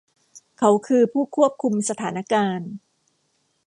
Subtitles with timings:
[0.57, 2.69] เขาคือผู้ควบคุมสถานการณ์